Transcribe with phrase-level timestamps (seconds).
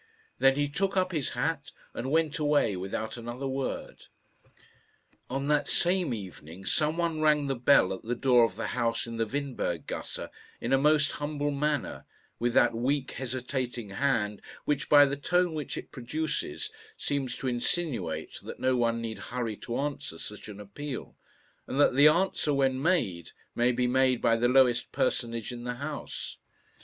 [0.39, 4.07] Then he took up his hat and went away without another word.
[5.29, 9.05] On that same evening some one rang the bell at the door of the house
[9.05, 10.27] in the Windberg gasse
[10.59, 12.07] in a most humble manner
[12.39, 18.39] with that weak, hesitating hand which, by the tone which it produces, seems to insinuate
[18.41, 21.15] that no one need hurry to answer such an appeal,
[21.67, 25.75] and that the answer, when made, may be made by the lowest personage in the
[25.75, 26.39] house.